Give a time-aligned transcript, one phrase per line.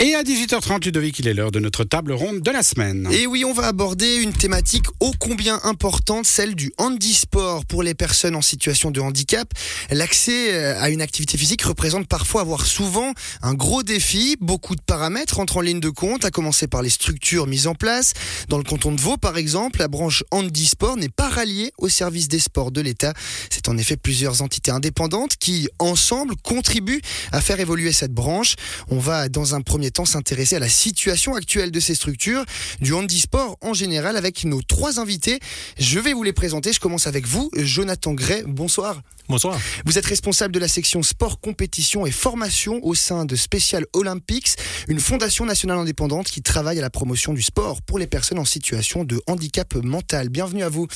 [0.00, 3.08] Et à 18h30, Ludovic, il est l'heure de notre table ronde de la semaine.
[3.10, 7.94] Et oui, on va aborder une thématique ô combien importante, celle du handisport pour les
[7.94, 9.52] personnes en situation de handicap.
[9.90, 13.12] L'accès euh, à une activité physique représente parfois, voire souvent,
[13.42, 14.36] un gros défi.
[14.40, 17.74] Beaucoup de paramètres entrent en ligne de compte, à commencer par les structures mises en
[17.74, 18.12] place.
[18.48, 22.28] Dans le canton de Vaud, par exemple, la branche handisport n'est pas ralliée au service
[22.28, 23.14] des sports de l'État.
[23.50, 27.02] C'est en effet plusieurs entités indépendantes qui, ensemble, contribuent
[27.32, 28.54] à faire évoluer cette branche.
[28.90, 32.44] On va, dans un premier temps s'intéresser à la situation actuelle de ces structures,
[32.80, 35.40] du handisport en général, avec nos trois invités.
[35.78, 36.72] Je vais vous les présenter.
[36.72, 38.42] Je commence avec vous, Jonathan Gray.
[38.46, 39.00] Bonsoir.
[39.28, 39.60] Bonsoir.
[39.84, 44.56] Vous êtes responsable de la section sport, compétition et formation au sein de Special Olympics,
[44.88, 48.46] une fondation nationale indépendante qui travaille à la promotion du sport pour les personnes en
[48.46, 50.30] situation de handicap mental.
[50.30, 50.88] Bienvenue à vous.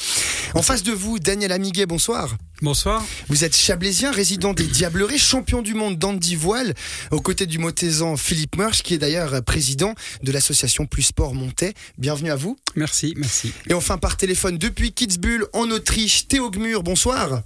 [0.54, 2.38] En face de vous, Daniel Amiguet, bonsoir.
[2.62, 3.04] Bonsoir.
[3.28, 6.72] Vous êtes chablaisien, résident des Diablerets, champion du monde d'Andy Voile,
[7.10, 11.74] aux côtés du Motésan Philippe Mersch, qui est d'ailleurs président de l'association Plus Sport Montais.
[11.98, 12.56] Bienvenue à vous.
[12.76, 13.52] Merci, merci.
[13.68, 17.42] Et enfin par téléphone depuis Kitzbühel en Autriche, Théo Gmur, bonsoir.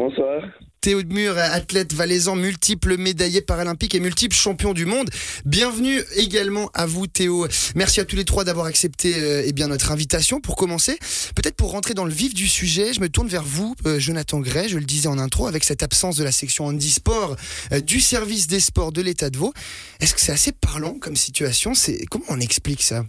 [0.00, 0.42] Bonsoir.
[0.80, 5.10] Théo Mur, athlète valaisan, multiple médaillé paralympique et multiple champion du monde.
[5.44, 7.46] Bienvenue également à vous Théo.
[7.74, 10.40] Merci à tous les trois d'avoir accepté euh, eh bien notre invitation.
[10.40, 10.98] Pour commencer,
[11.34, 14.40] peut-être pour rentrer dans le vif du sujet, je me tourne vers vous, euh, Jonathan
[14.40, 17.36] Gray, je le disais en intro, avec cette absence de la section handisport
[17.72, 19.52] euh, du service des sports de l'État de Vaud.
[20.00, 21.74] Est-ce que c'est assez parlant comme situation?
[21.74, 23.04] C'est Comment on explique ça?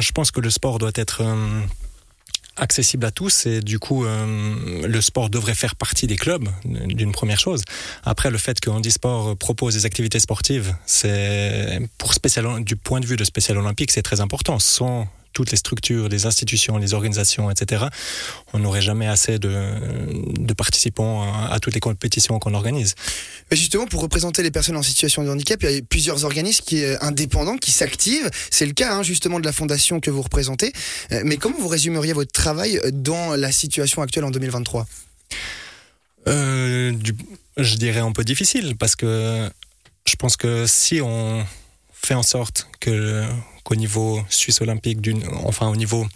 [0.00, 1.22] Je pense que le sport doit être
[2.58, 7.12] accessible à tous et du coup euh, le sport devrait faire partie des clubs d'une
[7.12, 7.62] première chose.
[8.04, 13.06] Après le fait que Handisport propose des activités sportives, c'est pour spécial du point de
[13.06, 14.58] vue de spécial olympique, c'est très important.
[14.58, 15.08] Sans
[15.38, 17.84] toutes les structures, les institutions, les organisations, etc.,
[18.52, 22.96] on n'aurait jamais assez de, participants à, toutes les compétitions qu'on organise.
[23.48, 26.64] Mais justement, pour représenter les personnes en situation de handicap, il y a plusieurs organismes
[26.66, 28.28] qui, euh, indépendants qui s'activent.
[28.50, 30.72] C'est le cas hein, justement de la fondation que vous représentez.
[31.12, 34.88] Euh, mais comment vous résumeriez votre travail dans la situation actuelle en 2023
[36.26, 36.92] euh,
[37.56, 39.48] Je dirais un peu difficile parce que
[40.04, 41.46] je pense que si on
[41.92, 43.24] fait en sorte que
[43.68, 44.98] qu'au niveau suisse olympique,
[45.44, 46.06] enfin au niveau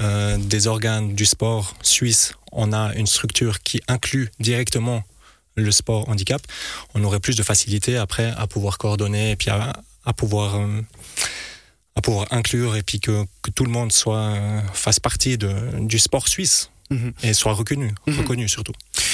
[0.00, 5.02] euh, des organes du sport suisse, on a une structure qui inclut directement
[5.56, 6.40] le sport handicap,
[6.94, 9.74] on aurait plus de facilité après à pouvoir coordonner et puis à,
[10.16, 10.80] pouvoir euh,
[11.96, 16.28] à pouvoir inclure et puis que, tout le monde soit euh, fasse partie du sport
[16.28, 17.12] suisse mhm.
[17.22, 18.18] et soit reconnu, mhm.
[18.18, 18.72] reconnu surtout.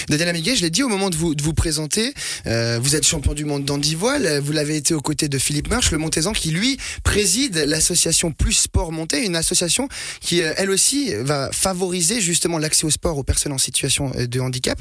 [0.08, 2.12] Daniel Amiguet, je l'ai dit au moment de vous, de vous présenter,
[2.46, 5.68] euh, vous êtes champion du monde d'Andy Voile, vous l'avez été aux côtés de Philippe
[5.68, 9.88] Marche, le Montaisan, qui lui préside l'association Plus Sport Monté, une association
[10.20, 14.26] qui, euh, elle aussi, va favoriser justement l'accès au sport aux personnes en situation euh,
[14.26, 14.78] de handicap.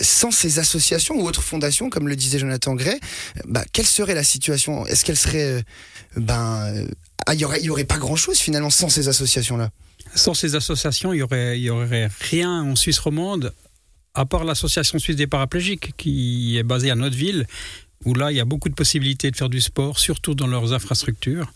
[0.00, 2.98] sans ces associations ou autres fondations, comme le disait Jonathan Gray,
[3.46, 4.86] bah, quelle serait la situation?
[4.86, 5.62] Est-ce qu'elle serait...
[6.16, 6.86] ben,
[7.30, 9.70] ah, il y aurait, y aurait pas grand-chose finalement sans ces associations-là
[10.14, 13.52] sans ces associations, il y aurait, y aurait rien en Suisse romande
[14.14, 17.46] à part l'Association suisse des paraplégiques qui est basée à notre ville,
[18.04, 20.72] où là, il y a beaucoup de possibilités de faire du sport, surtout dans leurs
[20.72, 21.52] infrastructures.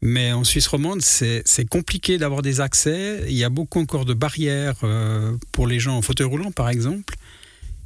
[0.00, 3.24] Mais en Suisse romande, c'est compliqué d'avoir des accès.
[3.28, 6.70] Il y a beaucoup encore de barrières euh, pour les gens en fauteuil roulant, par
[6.70, 7.14] exemple.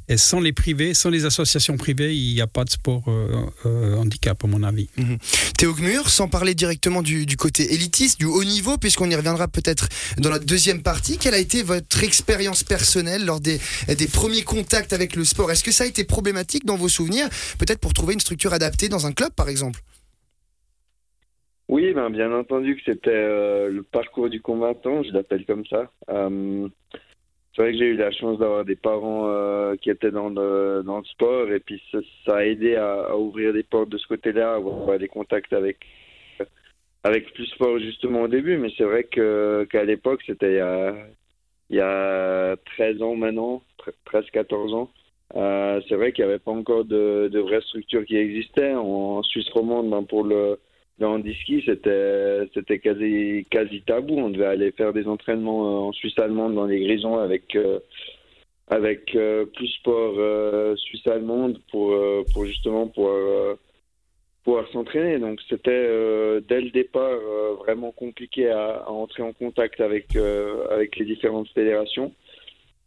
[0.09, 3.27] Et sans les privés, sans les associations privées, il n'y a pas de sport euh,
[3.65, 4.89] euh, handicap, à mon avis.
[4.97, 5.17] Mhm.
[5.57, 9.89] Théo Gmur, sans parler directement du, côté élitiste, du haut niveau, puisqu'on y reviendra peut-être
[10.17, 14.93] dans notre deuxième partie, quelle a été votre expérience personnelle lors des, des premiers contacts
[14.93, 15.51] avec le sport?
[15.51, 17.27] Est-ce que ça a été problématique dans vos souvenirs
[17.59, 19.81] Peut-être pour trouver une structure adaptée dans un club, par exemple?
[21.67, 25.91] Oui, ben, bien entendu que c'était euh, le parcours du combattant, je l'appelle comme ça
[27.57, 30.83] c'est vrai que j'ai eu la chance d'avoir des parents euh, qui étaient dans le,
[30.85, 34.53] dans le sport et puis ça, a aidé à, ouvrir des portes de ce côté-là,
[34.53, 35.77] avoir des contacts avec
[37.03, 38.57] avec plus sport justement au début.
[38.57, 40.95] Mais c'est vrai que qu'à l'époque, c'était il y a,
[41.71, 43.63] il y a 13 ans maintenant,
[44.05, 44.91] 13, 14 ans.
[45.35, 48.75] Euh, c'est vrai qu'il n'y avait pas encore de, de vraies structures qui existaient.
[48.75, 50.59] En, Suisse romande, ben, pour le
[50.99, 54.15] dans ski, c'était c'était quasi quasi tabou.
[54.17, 57.79] On devait aller faire des entraînements euh, en Suisse allemande dans les grisons avec euh,
[58.67, 60.15] avec euh, plus sport
[60.77, 61.95] Suisse allemande pour
[62.33, 63.57] pour justement pouvoir
[64.43, 65.19] pouvoir s'entraîner.
[65.19, 67.19] Donc c'était dès le départ
[67.59, 70.15] vraiment compliqué à, entrer en contact avec
[70.71, 72.11] avec les différentes fédérations.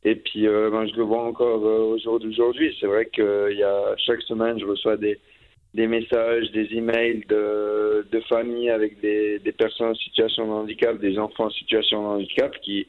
[0.03, 2.77] Et puis ben, je le vois encore au jour d'aujourd'hui.
[2.81, 5.21] C'est vrai que y a chaque semaine je reçois des
[5.75, 11.01] des messages, des emails de, de familles avec des, des, personnes en situation de handicap,
[11.01, 12.87] des enfants en situation de handicap qui,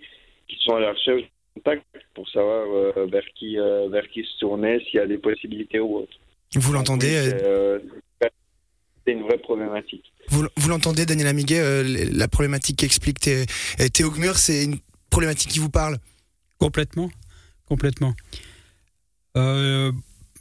[0.47, 1.23] qui sont à la recherche
[1.53, 1.85] contact
[2.15, 5.79] pour savoir euh, vers qui euh, vers qui se tourner, s'il y a des possibilités
[5.79, 6.17] ou autre.
[6.55, 7.13] Vous l'entendez
[7.43, 7.79] euh,
[8.21, 10.11] c'est, une vraie problématique.
[10.29, 11.83] Vous, vous l'entendez, Daniel Amiguet, euh,
[12.13, 13.45] la problématique qu'explique Thé-
[13.93, 14.77] Théo Gmur, c'est une
[15.09, 15.97] problématique qui vous parle?
[16.59, 17.09] Complètement,
[17.67, 18.13] complètement.
[19.37, 19.91] Euh,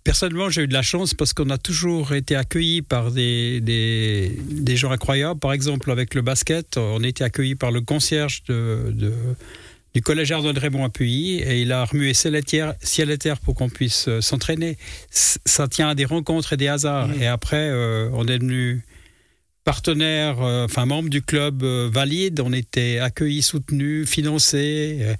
[0.04, 4.32] personnellement, j'ai eu de la chance parce qu'on a toujours été accueillis par des, des,
[4.50, 5.38] des gens incroyables.
[5.40, 9.12] Par exemple, avec le basket, on a été accueillis par le concierge de, de-
[9.92, 13.18] du collège de Raymond à Puy et il a remué ciel et terre, ciel et
[13.18, 14.78] terre pour qu'on puisse euh, s'entraîner.
[15.10, 17.08] Ça tient à des rencontres et des hasards.
[17.08, 17.22] Mhm.
[17.22, 18.84] Et après, euh, on est devenu
[19.64, 22.40] partenaire, euh, enfin membre du club euh, valide.
[22.40, 25.16] On était accueillis, soutenus, financés.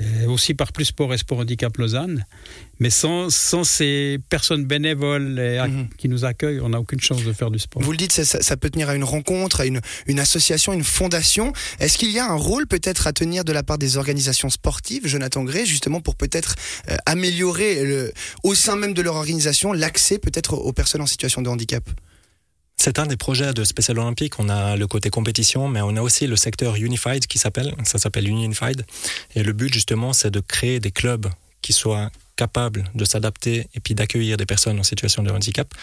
[0.00, 2.24] Euh, aussi par Plus Sport et Sport Handicap Lausanne.
[2.80, 5.88] Mais sans, sans ces personnes bénévoles et Mhm.
[5.98, 7.82] qui nous accueillent, on n'a aucune chance de faire du sport.
[7.82, 10.72] Vous le dites, ça, ça- ça peut tenir à une rencontre, à une, une association,
[10.72, 11.52] une fondation.
[11.80, 15.06] Est-ce qu'il y a un rôle peut-être à tenir de la part des organisations sportives,
[15.06, 16.54] Jonathan Gray, justement pour peut-être
[16.88, 18.12] euh, améliorer le-
[18.44, 21.82] au sein même de leur organisation l'accès peut-être aux personnes en situation de handicap?
[22.80, 24.38] C'est un des projets de Special Olympic.
[24.38, 27.98] On a le côté compétition, mais on a aussi le secteur Unified qui s'appelle, ça
[27.98, 28.86] s'appelle Unified.
[29.34, 31.26] Et le but justement, c'est de créer des clubs
[31.60, 35.74] qui soient capables de s'adapter et puis d'accueillir des personnes en situation de handicap.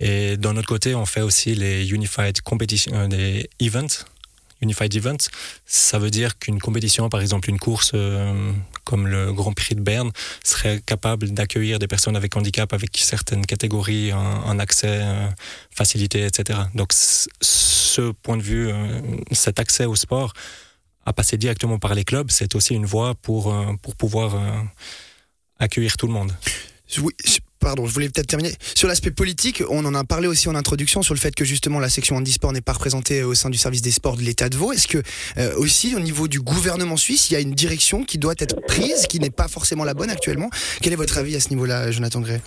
[0.00, 4.06] Et d'un autre côté, on fait aussi les Unified Competition, euh, des events.
[4.60, 5.28] Unified Events,
[5.66, 8.52] ça veut dire qu'une compétition, par exemple une course euh,
[8.84, 10.10] comme le Grand Prix de Berne,
[10.44, 15.28] serait capable d'accueillir des personnes avec handicap avec certaines catégories, un, accès euh,
[15.70, 16.58] facilité, etc.
[16.74, 19.00] Donc ce point de vue, euh,
[19.32, 20.32] cet accès au sport,
[21.06, 24.36] à passer directement par les clubs, c'est aussi une voie pour, pour pouvoir
[25.58, 26.32] accueillir tout le monde.
[27.60, 28.52] Pardon, je voulais peut-être terminer.
[28.74, 31.78] Sur l'aspect politique, on en a parlé aussi en introduction sur le fait que justement
[31.78, 34.56] la section handisport n'est pas représentée au sein du service des sports de l'État de
[34.56, 34.72] Vaud.
[34.72, 35.02] Est-ce que
[35.38, 38.60] euh, aussi au niveau du gouvernement suisse, il y a une direction qui doit être
[38.66, 40.50] prise, qui n'est pas forcément la bonne actuellement?
[40.80, 42.40] Quel est votre avis à ce niveau-là, Jonathan Gray?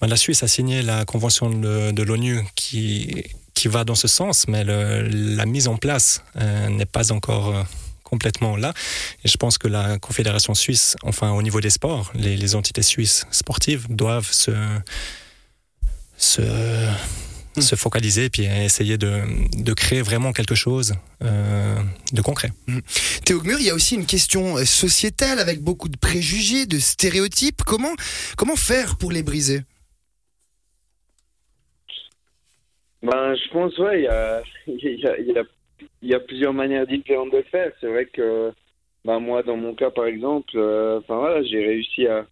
[0.00, 3.22] Ben, La Suisse a signé la convention de, l'ONU qui,
[3.54, 7.62] qui va dans ce sens, mais la mise en place euh, n'est pas encore euh,
[8.10, 8.74] complètement là.
[9.24, 12.82] Et je pense que la Confédération suisse, enfin au niveau des sports, les, les entités
[12.82, 14.52] suisses sportives doivent se,
[16.16, 16.42] se,
[17.58, 19.22] se focaliser et puis essayer de,
[19.56, 21.76] de créer vraiment quelque chose euh,
[22.12, 22.50] de concret.
[23.24, 26.78] Théo Gmur, il y a aussi une question euh, sociétale avec beaucoup de préjugés, de
[26.78, 27.62] stéréotypes.
[27.64, 27.94] Comment,
[28.36, 29.62] comment faire pour les briser?
[33.02, 35.42] Ben, je pense, ouais, il y a, il y, a, il y, a,
[36.02, 37.72] il y a plusieurs manières différentes de le faire.
[37.80, 38.52] C'est vrai que,
[39.04, 42.26] ben, moi, dans mon cas, par exemple, euh, enfin voilà, j'ai réussi à,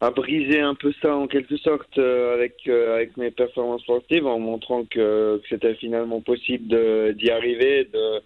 [0.00, 4.26] à briser un peu ça en quelque sorte euh, avec, euh, avec mes performances sportives
[4.26, 8.20] en montrant que, que c'était finalement possible d'y arriver, de,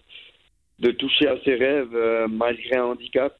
[0.79, 1.95] de toucher à ses rêves
[2.29, 3.35] malgré un handicap,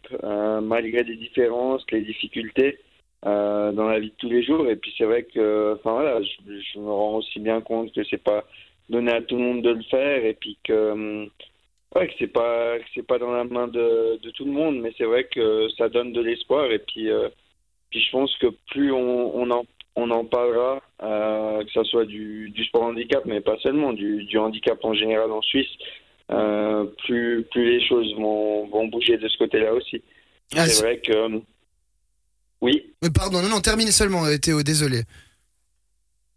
[0.62, 2.80] malgré des différences, les difficultés
[3.24, 4.70] dans la vie de tous les jours.
[4.70, 8.04] Et puis c'est vrai que, enfin voilà, je, je me rends aussi bien compte que
[8.04, 8.46] c'est pas
[8.90, 11.30] donné à tout le monde de le faire et puis que, hum,
[11.96, 14.80] ouais, que c'est pas que c'est pas dans la main de, de tout le monde,
[14.80, 16.72] mais c'est vrai que ça donne de l'espoir.
[16.72, 17.30] Et puis, euh,
[17.90, 19.66] puis je pense que plus on, on en
[19.96, 24.24] on en parlera, euh, que ce soit du, du sport handicap, mais pas seulement, du,
[24.24, 25.68] du handicap en général en Suisse,
[26.32, 30.02] euh, plus, plus les choses vont, vont bouger de ce côté-là aussi.
[30.56, 31.42] Ah, c'est vrai que.
[32.62, 35.02] Oui, euh, Pardon, non, non, terminez seulement, euh, Théo, désolé.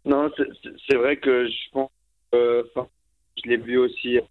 [0.05, 2.02] Non, c'est- vrai que je pense, euh,
[2.33, 4.21] je l'ai vu aussi euh,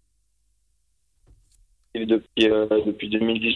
[2.05, 3.55] depuis, euh, depuis 2010.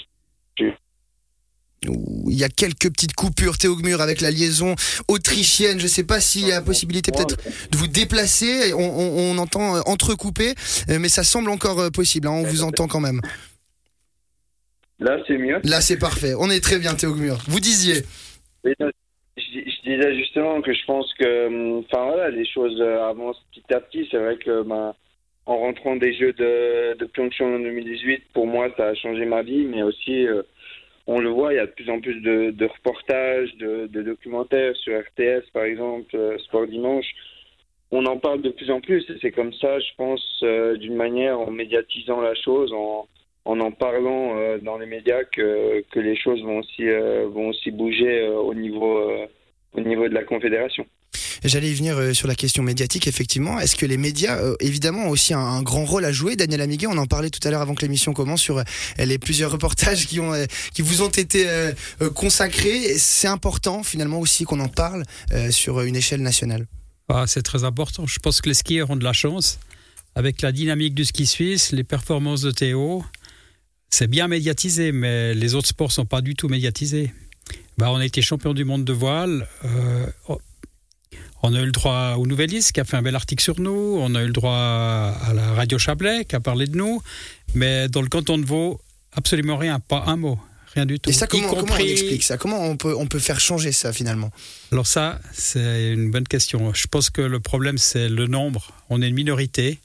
[2.30, 4.76] Il y a quelques petites coupures, Théo Gmur, avec la liaison
[5.08, 5.78] autrichienne.
[5.80, 7.38] Je ne sais pas s'il y a la possibilité peut-être
[7.70, 8.74] de vous déplacer.
[8.74, 10.56] On, on- on entend euh, entrecoupé,
[10.90, 12.28] euh, mais ça semble encore euh, possible.
[12.28, 12.32] hein.
[12.32, 13.22] On vous entend quand même.
[15.00, 15.60] Là, c'est mieux.
[15.64, 16.34] Là, c'est parfait.
[16.38, 17.38] On est très bien, Théo Gmur.
[17.48, 18.04] Vous disiez.
[18.66, 18.92] Euh,
[19.88, 23.80] disais justement que je pense que, hum, enfin voilà, les choses euh, avancent petit à
[23.80, 24.08] petit.
[24.12, 24.94] C'est vrai que, ben,
[25.46, 29.42] en rentrant des Jeux de, de Pyeongchang en 2018, pour moi, ça a changé ma
[29.44, 30.44] vie, mais aussi, euh,
[31.08, 35.00] on le voit, il y a de plus en plus de, reportages, de, documentaires sur
[35.00, 37.08] RTS, par exemple, euh, Sport Dimanche.
[37.92, 40.44] On en parle de plus en plus, c'est comme ça, je pense,
[40.80, 43.08] d'une manière en médiatisant la chose, en
[43.46, 46.86] en, en parlant dans les médias que, que les choses vont aussi,
[47.32, 49.10] vont aussi bouger au, niveau,
[49.78, 50.86] au niveau de la Confédération.
[51.44, 53.60] J'allais y venir euh, sur la question médiatique, effectivement.
[53.60, 56.36] Est-ce que les médias, euh, évidemment, ont aussi un, un grand rôle à jouer?
[56.36, 58.64] Daniel Amiguet, on en parlait tout à l'heure avant que l'émission commence sur euh,
[58.98, 60.34] les plusieurs reportages qui, ont,
[60.74, 61.48] qui vous ont été
[62.16, 62.98] consacrés.
[62.98, 65.04] C'est important, finalement, aussi qu'on en parle
[65.52, 66.66] sur une échelle nationale.
[67.10, 68.06] Ah, c'est très important.
[68.08, 69.60] Je pense que les skieurs ont de la chance.
[70.16, 73.06] Avec la dynamique du ski suisse, les performances de Théo,
[73.90, 77.14] c'est bien médiatisé, mais les autres sports sont pas du tout médiatisés.
[77.78, 79.48] Bah, on a été champion du monde de voile.
[79.66, 80.06] Euh,
[81.44, 83.98] on a eu le droit au Nouvelliste qui a fait un bel article sur nous.
[84.02, 87.02] On a eu le droit à la radio Chablais qui a parlé de nous.
[87.54, 88.82] Mais dans le canton de Vaud,
[89.14, 90.40] absolument rien, pas un mot.
[90.74, 91.10] Rien du tout.
[91.10, 92.38] Et ça, comment, comment on explique ça?
[92.38, 94.32] Comment on peut, on peut faire changer ça finalement?
[94.72, 96.74] Alors ça, c'est une bonne question.
[96.74, 98.72] Je pense que le problème, c'est le nombre.
[98.90, 99.80] On est une minorité.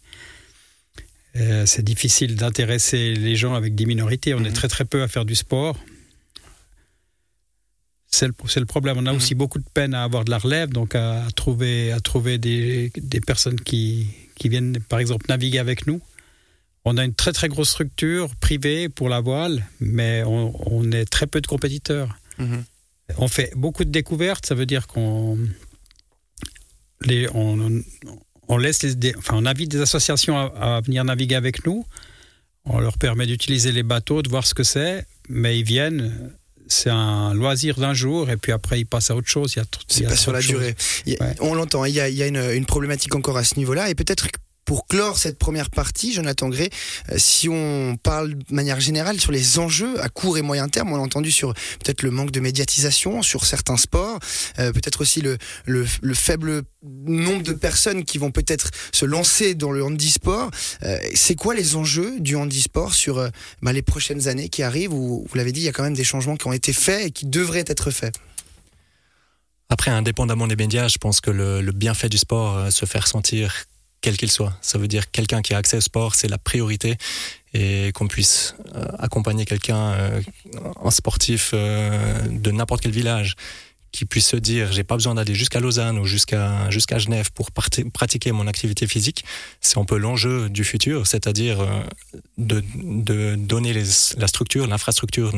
[1.37, 4.35] Euh, c'est difficile d'intéresser les gens avec des minorités.
[4.35, 4.47] On Mhm.
[4.47, 5.79] est très très peu à faire du sport.
[8.15, 8.99] C'est le, problème.
[8.99, 9.17] On a Mhm.
[9.17, 12.93] aussi beaucoup de peine à avoir de la relève, donc à, trouver, à trouver des,
[12.97, 16.01] des personnes qui, qui viennent, par exemple, naviguer avec nous.
[16.85, 21.07] On a une très très grosse structure privée pour la voile, mais on, on est
[21.07, 22.17] très peu de compétiteurs.
[23.19, 25.39] On fait beaucoup de découvertes, ça veut dire qu'on
[27.03, 27.83] les, on,
[28.49, 31.85] on laisse les, des- enfin, on invite des associations à, à venir naviguer avec nous.
[32.65, 36.33] On leur permet d'utiliser les bateaux, de voir ce que c'est, mais ils viennent.
[36.73, 39.53] C'est un loisir d'un jour et puis après ils passent à autre chose.
[39.55, 40.51] Il y a il C'est pas sur la choses.
[40.53, 40.75] durée.
[41.07, 41.35] Il a- Ouais.
[41.41, 43.91] On l'entend, il y a, il y a une, une problématique encore à ce niveau-là.
[43.91, 44.29] Et peut-être
[44.65, 46.71] pour clore cette première partie, Jonathan Gray,
[47.11, 50.93] euh, si on parle de manière générale sur les enjeux à court et moyen terme,
[50.93, 54.19] on l'a entendu sur peut-être le manque de médiatisation sur certains sports,
[54.59, 59.55] euh, peut-être aussi le, le, le faible nombre de personnes qui vont peut-être se lancer
[59.55, 60.51] dans le handisport.
[60.85, 63.29] Euh, C'est quoi les enjeux du handisport sur
[63.63, 65.95] bah, les prochaines années qui arrivent où, vous l'avez dit, il y a quand même
[65.95, 68.15] des changements qui ont été faits et qui devraient être faits
[69.69, 73.65] Après, indépendamment des médias, je pense que le, le bienfait du sport se fait ressentir
[74.03, 74.53] quel qu'il soit.
[74.61, 76.97] Ça veut dire quelqu'un qui a accès au sport, c'est la priorité
[77.55, 80.21] et qu'on puisse euh, accompagner quelqu'un, euh,
[80.85, 83.35] un sportif euh, de n'importe quel village
[83.93, 87.51] qui puisse se dire j'ai pas besoin d'aller jusqu'à Lausanne ou jusqu'à jusqu'à Genève pour
[87.53, 89.23] pratiquer mon activité physique,
[89.61, 91.59] c'est un peu l'enjeu du futur, c'est-à-dire
[92.39, 93.85] de, de donner les,
[94.17, 95.33] la structure, l'infrastructure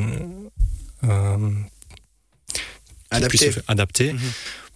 [1.02, 1.50] euh,
[2.40, 3.28] qui Adapté.
[3.28, 4.21] puisse se faire- adapté Mhm.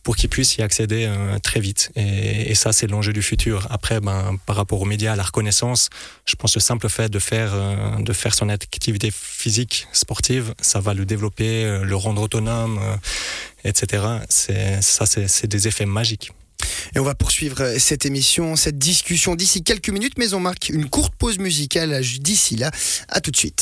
[0.09, 1.91] Pour qu'ils puissent y accéder euh, très vite.
[1.95, 3.67] Et, ça, c'est l'enjeu du futur.
[3.69, 5.91] Après, ben, par rapport aux médias, à la reconnaissance,
[6.25, 10.55] je pense que le simple fait de faire, euh, de faire son activité physique, sportive,
[10.63, 12.81] ça va le développer, euh, le rendre autonome,
[13.65, 14.03] etc.
[14.31, 16.33] Ça, c'est, des effets magiques.
[16.95, 20.89] Et on va poursuivre cette émission, cette discussion d'ici quelques minutes, mais on marque une
[20.89, 22.71] courte pause musicale d'ici là.
[23.11, 23.57] À tout de suite.